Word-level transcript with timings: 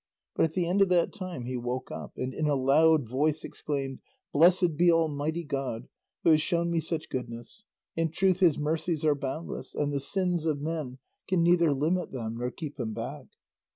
But 0.35 0.45
at 0.45 0.53
the 0.53 0.67
end 0.67 0.81
of 0.81 0.89
that 0.89 1.13
time 1.13 1.45
he 1.45 1.55
woke 1.55 1.91
up, 1.91 2.17
and 2.17 2.33
in 2.33 2.47
a 2.47 2.55
loud 2.55 3.07
voice 3.07 3.43
exclaimed, 3.43 4.01
"Blessed 4.33 4.75
be 4.75 4.91
Almighty 4.91 5.43
God, 5.43 5.89
who 6.23 6.31
has 6.31 6.41
shown 6.41 6.71
me 6.71 6.79
such 6.79 7.07
goodness. 7.07 7.65
In 7.95 8.09
truth 8.09 8.39
his 8.39 8.57
mercies 8.57 9.05
are 9.05 9.13
boundless, 9.13 9.75
and 9.75 9.93
the 9.93 9.99
sins 9.99 10.47
of 10.47 10.59
men 10.59 10.97
can 11.27 11.43
neither 11.43 11.71
limit 11.71 12.11
them 12.11 12.37
nor 12.37 12.49
keep 12.49 12.77
them 12.77 12.93
back!" 12.95 13.27